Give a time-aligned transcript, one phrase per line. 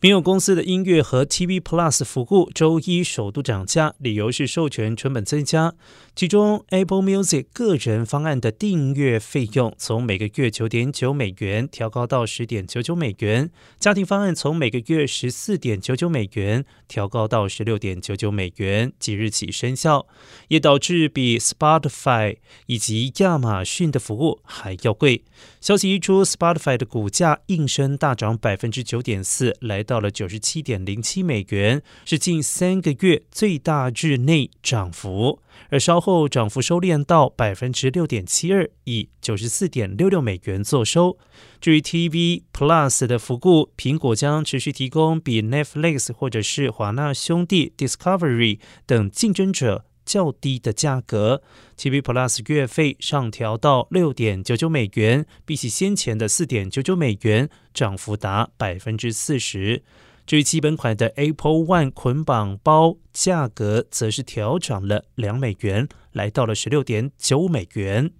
[0.00, 5.74] 民有公司的音乐和 TV Plus 服务周一首度涨价，理由是授权成本增加。
[6.14, 13.48] 其中，Apple Music 个人方案的订阅费用从每个月九点九美元调高到十点九九美元；
[13.80, 20.06] 家庭方案从每个月十四点九九美元调高到十六点九九美元，即日起生效，
[20.46, 22.36] 也导致比 Spotify
[22.66, 25.24] 以及亚马逊的服务还要贵。
[25.60, 35.40] 消息一出，Spotify 的股价应声大涨百分之九点四，来到了九十七点零七美元，是近三个月最大日内涨幅。
[35.70, 41.16] 而稍后涨幅收敛到百分之六点七二，以九十四点六六美元作收。
[41.58, 51.42] 至于 TV Plus 的服务，苹果将持续提供比 Netflix 或者是华纳兄弟 Discovery 等竞争者较低的价格。
[51.76, 59.82] TV Plus 月费上调到六点九九美元，比起先前的四点九九美元，涨幅达百分之四十。
[60.26, 68.10] 至于基本款的 Apple One 捆绑包价格，则是调涨了两美元，来到了十六点九美元。